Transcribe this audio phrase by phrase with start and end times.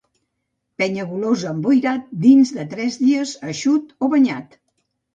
[0.81, 4.63] Penyagolosa emboirat, dins tres dies eixut o banyat.